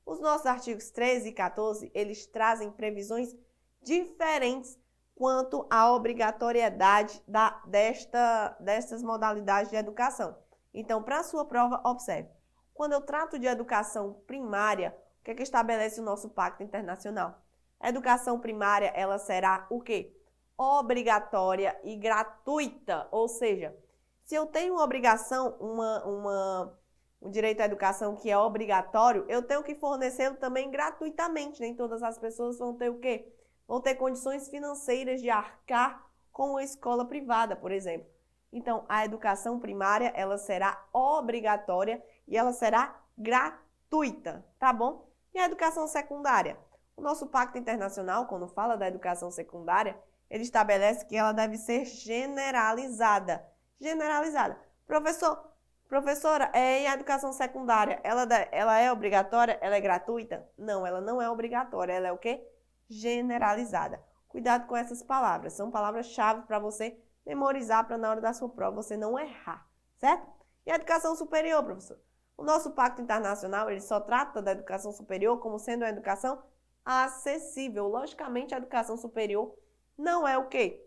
Os 0.06 0.22
nossos 0.22 0.46
artigos 0.46 0.90
13 0.90 1.30
e 1.30 1.34
14, 1.34 1.92
eles 1.94 2.26
trazem 2.26 2.72
previsões 2.72 3.36
diferentes 3.82 4.80
quanto 5.18 5.66
à 5.68 5.92
obrigatoriedade 5.92 7.24
da, 7.28 7.60
desta, 7.66 8.56
destas 8.60 9.02
modalidades 9.02 9.72
de 9.72 9.76
educação. 9.76 10.38
Então, 10.72 11.02
para 11.02 11.20
a 11.20 11.24
sua 11.24 11.44
prova, 11.44 11.82
observe. 11.84 12.30
Quando 12.72 12.94
eu 12.94 13.02
trato 13.02 13.40
de 13.40 13.48
educação 13.48 14.22
primária, 14.28 14.96
o 15.20 15.24
que, 15.24 15.32
é 15.32 15.34
que 15.34 15.42
estabelece 15.42 16.00
o 16.00 16.04
nosso 16.04 16.30
pacto 16.30 16.62
internacional? 16.62 17.42
A 17.80 17.90
educação 17.90 18.40
primária, 18.40 18.94
ela 18.96 19.18
será 19.18 19.66
o 19.72 19.82
quê? 19.82 20.16
Obrigatória 20.56 21.76
e 21.84 21.96
gratuita. 21.96 23.08
Ou 23.10 23.28
seja, 23.28 23.76
se 24.24 24.36
eu 24.36 24.46
tenho 24.46 24.76
uma 24.76 24.84
obrigação, 24.84 25.58
uma, 25.60 26.06
uma, 26.06 26.80
um 27.24 27.32
direito 27.32 27.62
à 27.62 27.66
educação 27.66 28.16
que 28.16 28.30
é 28.30 28.38
obrigatório, 28.38 29.26
eu 29.28 29.42
tenho 29.42 29.64
que 29.64 29.74
fornecê-lo 29.74 30.36
também 30.36 30.70
gratuitamente. 30.70 31.60
Nem 31.60 31.74
todas 31.74 32.04
as 32.04 32.20
pessoas 32.20 32.60
vão 32.60 32.76
ter 32.76 32.92
o 32.92 33.00
quê? 33.00 33.34
Vão 33.68 33.82
ter 33.82 33.96
condições 33.96 34.48
financeiras 34.48 35.22
de 35.22 35.30
arcar 35.30 36.08
com 36.32 36.52
uma 36.52 36.64
escola 36.64 37.06
privada, 37.06 37.56
por 37.56 37.72
exemplo. 37.72 38.08
Então, 38.52 38.86
a 38.88 39.04
educação 39.04 39.60
primária, 39.60 40.12
ela 40.16 40.38
será 40.38 40.86
obrigatória 40.94 42.02
e 42.28 42.38
ela 42.38 42.54
será 42.54 42.96
gratuita, 43.18 44.46
tá 44.58 44.72
bom? 44.72 45.10
E 45.34 45.40
a 45.40 45.46
educação 45.46 45.88
secundária? 45.88 46.58
O 46.96 47.02
nosso 47.02 47.28
pacto 47.28 47.58
internacional, 47.58 48.26
quando 48.26 48.48
fala 48.48 48.78
da 48.78 48.88
educação 48.88 49.30
secundária, 49.30 49.98
ele 50.30 50.44
estabelece 50.44 51.06
que 51.06 51.16
ela 51.16 51.32
deve 51.32 51.58
ser 51.58 51.86
generalizada. 51.86 53.46
Generalizada. 53.80 54.58
Professor, 54.86 55.52
professora, 55.88 56.50
é, 56.54 56.84
e 56.84 56.88
a 56.88 56.94
educação 56.94 57.32
secundária, 57.34 58.00
ela, 58.04 58.24
ela 58.52 58.80
é 58.80 58.92
obrigatória? 58.92 59.58
Ela 59.62 59.76
é 59.76 59.82
gratuita? 59.82 60.48
Não, 60.58 60.88
ela 60.88 61.02
não 61.02 61.22
é 61.22 61.30
obrigatória. 61.30 61.94
Ela 61.94 62.08
é 62.08 62.12
o 62.12 62.18
quê? 62.18 62.44
Generalizada. 62.90 64.02
Cuidado 64.28 64.68
com 64.68 64.76
essas 64.76 65.02
palavras, 65.02 65.54
são 65.54 65.72
palavras-chave 65.72 66.44
para 66.44 66.60
você 66.60 67.00
memorizar 67.26 67.86
para 67.86 67.98
na 67.98 68.10
hora 68.10 68.22
da 68.22 68.34
sua 68.34 68.50
prova 68.50 68.76
você 68.76 68.96
não 68.96 69.18
errar, 69.18 69.68
certo? 69.98 70.28
E 70.66 70.72
a 70.72 70.76
educação 70.76 71.16
superior, 71.16 71.64
professor? 71.64 72.00
O 72.38 72.44
nosso 72.44 72.72
pacto 72.72 73.02
internacional, 73.02 73.70
ele 73.70 73.82
só 73.82 74.00
trata 74.00 74.42
da 74.42 74.52
educação 74.52 74.92
superior 74.92 75.40
como 75.40 75.58
sendo 75.58 75.82
uma 75.84 75.90
educação 75.90 76.42
acessível. 76.86 77.88
Logicamente, 77.88 78.54
a 78.54 78.58
educação 78.58 78.96
superior 78.96 79.58
não 79.98 80.28
é 80.28 80.38
o 80.38 80.48
quê? 80.48 80.86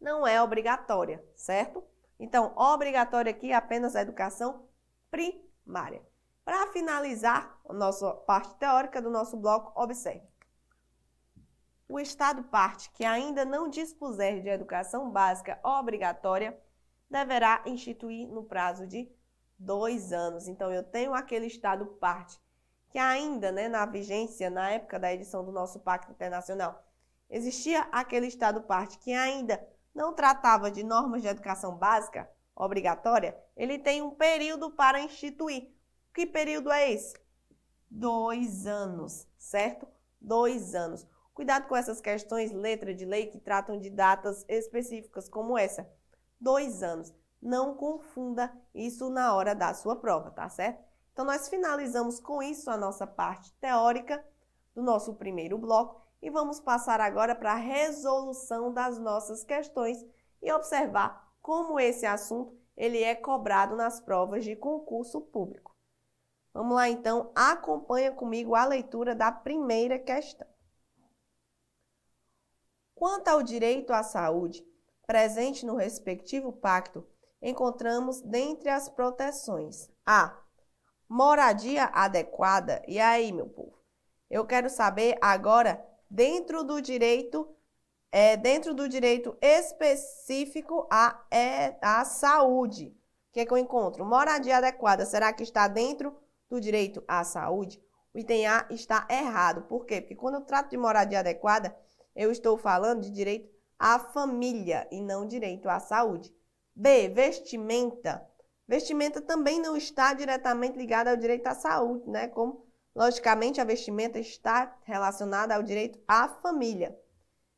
Não 0.00 0.26
é 0.26 0.40
obrigatória, 0.40 1.22
certo? 1.34 1.82
Então, 2.18 2.54
obrigatória 2.56 3.30
aqui 3.30 3.50
é 3.50 3.54
apenas 3.54 3.96
a 3.96 4.02
educação 4.02 4.68
primária. 5.10 6.02
Para 6.44 6.68
finalizar 6.68 7.58
a 7.68 7.72
nossa 7.72 8.12
parte 8.12 8.54
teórica 8.54 9.02
do 9.02 9.10
nosso 9.10 9.36
bloco, 9.36 9.72
observe 9.80 10.30
o 11.90 11.98
Estado 11.98 12.44
parte 12.44 12.88
que 12.90 13.04
ainda 13.04 13.44
não 13.44 13.68
dispuser 13.68 14.40
de 14.40 14.48
educação 14.48 15.10
básica 15.10 15.58
obrigatória 15.64 16.56
deverá 17.10 17.62
instituir 17.66 18.28
no 18.28 18.44
prazo 18.44 18.86
de 18.86 19.10
dois 19.58 20.12
anos. 20.12 20.46
Então, 20.46 20.70
eu 20.70 20.84
tenho 20.84 21.12
aquele 21.12 21.46
Estado 21.46 21.84
parte 21.84 22.40
que 22.90 22.98
ainda, 22.98 23.50
né, 23.50 23.68
na 23.68 23.84
vigência, 23.86 24.48
na 24.48 24.70
época 24.70 24.98
da 25.00 25.12
edição 25.12 25.44
do 25.44 25.50
nosso 25.50 25.80
Pacto 25.80 26.12
Internacional, 26.12 26.80
existia 27.28 27.80
aquele 27.90 28.28
Estado 28.28 28.62
parte 28.62 28.96
que 28.98 29.12
ainda 29.12 29.60
não 29.92 30.14
tratava 30.14 30.70
de 30.70 30.84
normas 30.84 31.22
de 31.22 31.28
educação 31.28 31.76
básica 31.76 32.30
obrigatória, 32.54 33.36
ele 33.56 33.78
tem 33.78 34.00
um 34.00 34.10
período 34.10 34.70
para 34.70 35.00
instituir. 35.00 35.72
Que 36.14 36.24
período 36.24 36.70
é 36.70 36.92
esse? 36.92 37.14
Dois 37.90 38.66
anos, 38.66 39.26
certo? 39.36 39.88
Dois 40.20 40.74
anos. 40.74 41.06
Cuidado 41.40 41.68
com 41.68 41.74
essas 41.74 42.02
questões, 42.02 42.52
letra 42.52 42.94
de 42.94 43.06
lei, 43.06 43.28
que 43.28 43.40
tratam 43.40 43.78
de 43.78 43.88
datas 43.88 44.44
específicas 44.46 45.26
como 45.26 45.56
essa. 45.56 45.90
Dois 46.38 46.82
anos. 46.82 47.14
Não 47.40 47.74
confunda 47.74 48.54
isso 48.74 49.08
na 49.08 49.34
hora 49.34 49.54
da 49.54 49.72
sua 49.72 49.96
prova, 49.96 50.30
tá 50.30 50.50
certo? 50.50 50.84
Então, 51.10 51.24
nós 51.24 51.48
finalizamos 51.48 52.20
com 52.20 52.42
isso 52.42 52.70
a 52.70 52.76
nossa 52.76 53.06
parte 53.06 53.54
teórica 53.54 54.22
do 54.74 54.82
nosso 54.82 55.14
primeiro 55.14 55.56
bloco 55.56 56.02
E 56.20 56.28
vamos 56.28 56.60
passar 56.60 57.00
agora 57.00 57.34
para 57.34 57.52
a 57.52 57.56
resolução 57.56 58.70
das 58.70 58.98
nossas 58.98 59.42
questões 59.42 60.04
e 60.42 60.52
observar 60.52 61.26
como 61.40 61.80
esse 61.80 62.04
assunto 62.04 62.54
ele 62.76 63.02
é 63.02 63.14
cobrado 63.14 63.74
nas 63.76 63.98
provas 63.98 64.44
de 64.44 64.54
concurso 64.54 65.22
público. 65.22 65.74
Vamos 66.52 66.74
lá 66.74 66.90
então, 66.90 67.32
acompanha 67.34 68.12
comigo 68.12 68.54
a 68.54 68.66
leitura 68.66 69.14
da 69.14 69.32
primeira 69.32 69.98
questão. 69.98 70.49
Quanto 73.00 73.28
ao 73.28 73.42
direito 73.42 73.94
à 73.94 74.02
saúde, 74.02 74.62
presente 75.06 75.64
no 75.64 75.74
respectivo 75.74 76.52
pacto, 76.52 77.02
encontramos 77.40 78.20
dentre 78.20 78.68
as 78.68 78.90
proteções 78.90 79.88
a 80.04 80.38
moradia 81.08 81.84
adequada. 81.94 82.82
E 82.86 83.00
aí, 83.00 83.32
meu 83.32 83.48
povo? 83.48 83.72
Eu 84.28 84.46
quero 84.46 84.68
saber 84.68 85.16
agora, 85.18 85.82
dentro 86.10 86.62
do 86.62 86.78
direito, 86.82 87.48
é, 88.12 88.36
dentro 88.36 88.74
do 88.74 88.86
direito 88.86 89.34
específico 89.40 90.86
à, 90.90 91.24
é, 91.30 91.78
à 91.80 92.04
saúde. 92.04 92.94
O 93.30 93.32
que, 93.32 93.40
é 93.40 93.46
que 93.46 93.52
eu 93.54 93.56
encontro? 93.56 94.04
Moradia 94.04 94.58
adequada. 94.58 95.06
Será 95.06 95.32
que 95.32 95.42
está 95.42 95.66
dentro 95.68 96.14
do 96.50 96.60
direito 96.60 97.02
à 97.08 97.24
saúde? 97.24 97.82
O 98.12 98.18
item 98.18 98.46
A 98.46 98.66
está 98.68 99.06
errado. 99.08 99.62
Por 99.62 99.86
quê? 99.86 100.02
Porque 100.02 100.16
quando 100.16 100.34
eu 100.34 100.40
trato 100.42 100.68
de 100.68 100.76
moradia 100.76 101.20
adequada, 101.20 101.74
eu 102.14 102.30
estou 102.30 102.56
falando 102.56 103.02
de 103.02 103.10
direito 103.10 103.50
à 103.78 103.98
família 103.98 104.86
e 104.90 105.00
não 105.00 105.26
direito 105.26 105.68
à 105.68 105.80
saúde. 105.80 106.34
B. 106.74 107.08
Vestimenta. 107.08 108.26
Vestimenta 108.66 109.20
também 109.20 109.60
não 109.60 109.76
está 109.76 110.14
diretamente 110.14 110.78
ligada 110.78 111.10
ao 111.10 111.16
direito 111.16 111.46
à 111.46 111.54
saúde, 111.54 112.08
né? 112.08 112.28
Como, 112.28 112.64
logicamente, 112.94 113.60
a 113.60 113.64
vestimenta 113.64 114.18
está 114.18 114.78
relacionada 114.84 115.54
ao 115.54 115.62
direito 115.62 115.98
à 116.06 116.28
família. 116.28 116.96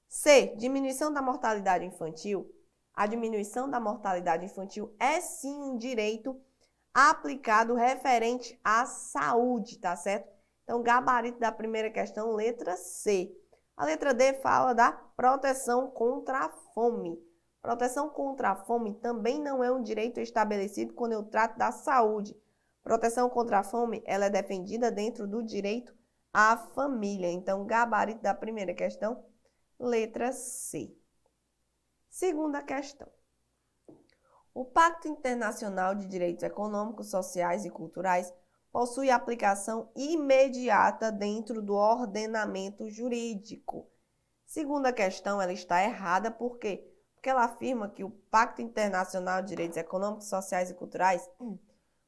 C. 0.09 0.55
Diminuição 0.57 1.13
da 1.13 1.21
mortalidade 1.21 1.85
infantil. 1.85 2.51
A 2.95 3.07
diminuição 3.07 3.69
da 3.69 3.81
mortalidade 3.81 4.45
infantil 4.45 4.95
é 4.99 5.21
sim 5.21 5.55
um 5.55 5.77
direito 5.77 6.39
aplicado 6.93 7.75
referente 7.75 8.59
à 8.63 8.85
saúde, 8.85 9.79
tá 9.79 9.97
certo? 9.97 10.31
Então, 10.63 10.83
gabarito 10.83 11.39
da 11.39 11.51
primeira 11.51 11.91
questão, 11.91 12.33
letra 12.33 12.77
C. 12.77 13.35
A 13.77 13.85
letra 13.85 14.13
D 14.13 14.35
fala 14.35 14.75
da 14.75 14.93
proteção 14.93 15.91
contra 15.91 16.47
a 16.47 16.49
fome. 16.49 17.19
Proteção 17.61 18.09
contra 18.09 18.51
a 18.51 18.57
fome 18.57 18.95
também 18.95 19.41
não 19.41 19.63
é 19.63 19.71
um 19.71 19.83
direito 19.83 20.21
estabelecido 20.21 20.95
quando 20.95 21.13
eu 21.13 21.23
trato 21.23 21.57
da 21.57 21.71
saúde. 21.71 22.37
Proteção 22.83 23.31
contra 23.31 23.61
a 23.61 23.63
fome, 23.63 24.03
ela 24.05 24.27
é 24.27 24.31
defendida 24.31 24.91
dentro 24.91 25.27
do 25.27 25.43
direito 25.43 25.95
à 26.33 26.57
família. 26.57 27.31
Então, 27.31 27.65
gabarito 27.65 28.21
da 28.21 28.35
primeira 28.35 28.75
questão, 28.75 29.25
letra 29.79 30.33
C. 30.33 30.93
Segunda 32.11 32.63
questão. 32.63 33.09
O 34.53 34.65
Pacto 34.65 35.09
Internacional 35.09 35.95
de 35.95 36.07
Direitos 36.07 36.43
Econômicos, 36.43 37.11
Sociais 37.11 37.65
e 37.65 37.71
Culturais 37.71 38.35
possui 38.73 39.11
aplicação 39.11 39.91
imediata 39.95 41.13
dentro 41.13 41.63
do 41.63 41.75
ordenamento 41.75 42.89
jurídico. 42.89 43.89
Segunda 44.47 44.93
questão, 44.93 45.41
ela 45.41 45.53
está 45.53 45.83
errada 45.85 46.31
por 46.31 46.59
quê? 46.59 46.93
porque 47.23 47.31
ela 47.31 47.45
afirma 47.45 47.89
que 47.89 48.03
o 48.03 48.11
Pacto 48.11 48.61
Internacional 48.61 49.41
de 49.41 49.51
Direitos 49.51 49.77
Econômicos, 49.77 50.29
Sociais 50.29 50.71
e 50.71 50.75
Culturais 50.75 51.31
hum, 51.41 51.57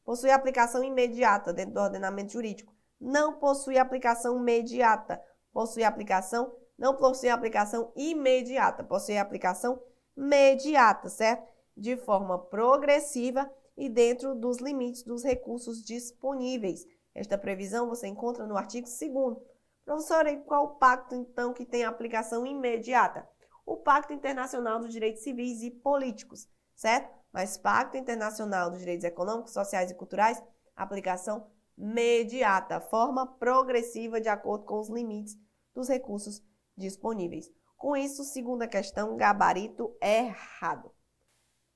possui 0.05 0.33
aplicação 0.33 0.83
imediata 0.83 1.53
dentro 1.53 1.75
do 1.75 1.81
ordenamento 1.81 2.33
jurídico. 2.33 2.75
Não 3.01 3.35
possui 3.35 3.79
aplicação 3.79 4.37
imediata, 4.37 5.23
possui 5.53 5.85
aplicação, 5.85 6.53
não 6.77 6.97
possui 6.97 7.29
aplicação 7.29 7.93
imediata, 7.95 8.83
possui 8.83 9.17
aplicação 9.17 9.81
imediata, 10.17 11.09
certo? 11.09 11.47
De 11.77 11.97
forma 11.97 12.37
progressiva 12.37 13.49
e 13.77 13.89
dentro 13.89 14.35
dos 14.35 14.59
limites 14.59 15.03
dos 15.03 15.23
recursos 15.23 15.85
disponíveis. 15.85 16.87
Esta 17.15 17.39
previsão 17.39 17.89
você 17.89 18.07
encontra 18.07 18.47
no 18.47 18.57
artigo 18.57 18.87
2 18.87 19.37
Professora, 19.85 20.35
qual 20.39 20.65
o 20.65 20.75
pacto 20.77 21.15
então 21.15 21.53
que 21.53 21.67
tem 21.67 21.85
aplicação 21.85 22.47
imediata? 22.47 23.29
o 23.67 23.77
Pacto 23.77 24.13
Internacional 24.13 24.79
dos 24.79 24.93
Direitos 24.93 25.23
Civis 25.23 25.63
e 25.63 25.71
Políticos, 25.71 26.49
certo? 26.75 27.11
Mas 27.33 27.57
Pacto 27.57 27.97
Internacional 27.97 28.71
dos 28.71 28.79
Direitos 28.79 29.05
Econômicos, 29.05 29.53
Sociais 29.53 29.91
e 29.91 29.95
Culturais, 29.95 30.43
aplicação 30.77 31.51
mediata, 31.77 32.81
forma 32.81 33.27
progressiva 33.27 34.21
de 34.21 34.29
acordo 34.29 34.65
com 34.65 34.79
os 34.79 34.89
limites 34.89 35.37
dos 35.75 35.89
recursos 35.89 36.43
disponíveis. 36.77 37.51
Com 37.77 37.97
isso, 37.97 38.23
segunda 38.23 38.69
questão, 38.69 39.17
gabarito 39.17 39.97
errado. 40.01 40.93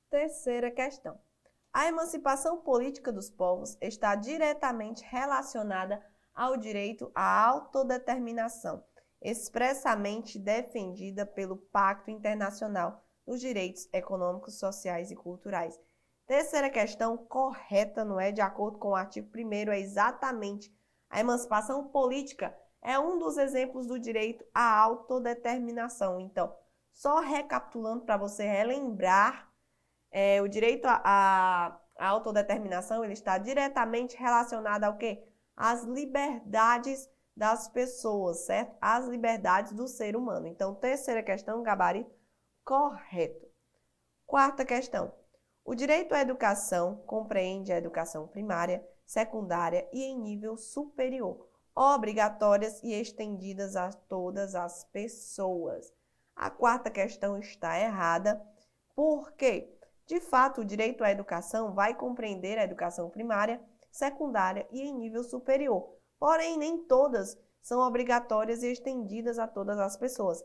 Terceira 0.09 0.71
questão. 0.71 1.19
A 1.73 1.87
emancipação 1.87 2.59
política 2.59 3.13
dos 3.13 3.31
povos 3.31 3.77
está 3.81 4.15
diretamente 4.15 5.05
relacionada 5.05 6.05
ao 6.35 6.57
direito 6.57 7.11
à 7.15 7.47
autodeterminação 7.47 8.83
expressamente 9.21 10.39
defendida 10.39 11.27
pelo 11.27 11.57
Pacto 11.57 12.11
Internacional 12.11 13.05
dos 13.27 13.41
Direitos 13.41 13.89
Econômicos, 13.93 14.59
Sociais 14.59 15.11
e 15.11 15.17
Culturais. 15.17 15.79
Terceira 16.27 16.71
questão, 16.71 17.17
correta, 17.17 18.05
não 18.05 18.21
é? 18.21 18.31
De 18.31 18.41
acordo 18.41 18.79
com 18.79 18.91
o 18.91 18.95
artigo 18.95 19.29
1, 19.35 19.73
é 19.73 19.81
exatamente 19.81 20.73
a 21.11 21.21
emancipação 21.21 21.89
política 21.89 22.57
é 22.83 22.99
um 22.99 23.19
dos 23.19 23.39
exemplos 23.39 23.87
do 23.87 23.99
direito 23.99 24.45
à 24.55 24.79
autodeterminação. 24.79 26.21
Então, 26.21 26.55
só 26.93 27.21
recapitulando 27.21 28.05
para 28.05 28.17
você 28.17 28.45
relembrar, 28.45 29.48
é, 30.11 30.41
o 30.43 30.49
direito 30.49 30.87
à, 30.87 31.81
autodeterminação 31.99 33.05
ele 33.05 33.13
está 33.13 33.39
diretamente 33.39 34.17
relacionado 34.17 34.85
ao 34.85 34.97
quê? 34.97 35.25
Às 35.57 35.83
liberdades 35.85 37.09
das 37.37 37.69
pessoas, 37.69 38.47
certo? 38.47 38.77
As 38.81 39.07
liberdades 39.07 39.73
do 39.73 39.89
ser 39.89 40.17
humano. 40.17 40.47
Então, 40.47 40.75
terceira 40.75 41.23
questão, 41.23 41.63
gabarito 41.63 42.11
correto. 42.65 43.49
Quarta 44.27 44.65
questão. 44.65 45.13
O 45.65 45.75
direito 45.75 46.15
à 46.15 46.21
educação 46.21 46.97
compreende 47.07 47.73
a 47.73 47.79
educação 47.79 48.27
primária, 48.27 48.87
secundária 49.07 49.89
e 49.93 50.03
em 50.03 50.19
nível 50.19 50.57
superior, 50.57 51.49
obrigatórias 51.75 52.83
e 52.83 52.93
estendidas 52.93 53.75
a 53.75 53.91
todas 53.91 54.55
as 54.55 54.85
pessoas. 54.85 55.93
A 56.37 56.51
quarta 56.51 56.91
questão 56.91 57.39
está 57.39 57.79
errada, 57.79 58.41
porque, 58.95 59.78
de 60.09 60.21
fato, 60.21 60.63
o 60.63 60.65
direito 60.65 61.05
à 61.05 61.11
educação 61.13 61.73
vai 61.73 61.95
compreender 61.95 62.59
a 62.59 62.65
educação 62.65 63.09
primária, 63.09 63.61
secundária 63.93 64.67
e 64.73 64.81
em 64.81 64.93
nível 64.93 65.23
superior 65.23 65.99
Porém, 66.19 66.59
nem 66.59 66.79
todas 66.85 67.39
são 67.63 67.81
obrigatórias 67.81 68.63
e 68.63 68.73
estendidas 68.73 69.39
a 69.39 69.47
todas 69.47 69.79
as 69.79 69.97
pessoas. 69.97 70.43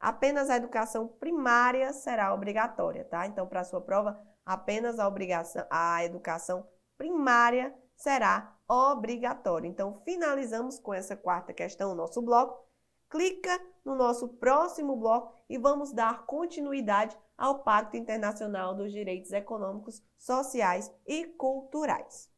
Apenas 0.00 0.50
a 0.50 0.56
educação 0.56 1.06
primária 1.06 1.92
será 1.92 2.34
obrigatória, 2.34 3.04
tá? 3.04 3.26
Então, 3.26 3.46
para 3.46 3.62
sua 3.62 3.80
prova, 3.80 4.20
apenas 4.44 4.98
a, 4.98 5.06
obrigação, 5.06 5.64
a 5.70 6.04
educação 6.04 6.66
primária 6.98 7.72
será 7.94 8.56
obrigatória. 8.66 9.68
Então, 9.68 10.00
finalizamos 10.04 10.80
com 10.80 10.92
essa 10.92 11.14
quarta 11.14 11.52
questão, 11.52 11.92
o 11.92 11.94
nosso 11.94 12.20
bloco. 12.20 12.66
Clica 13.12 13.60
no 13.84 13.94
nosso 13.94 14.26
próximo 14.26 14.96
bloco 14.96 15.34
e 15.46 15.58
vamos 15.58 15.92
dar 15.92 16.24
continuidade 16.24 17.14
ao 17.36 17.62
Pacto 17.62 17.94
Internacional 17.94 18.74
dos 18.74 18.90
Direitos 18.90 19.32
Econômicos, 19.32 20.02
Sociais 20.16 20.90
e 21.06 21.26
Culturais. 21.26 22.31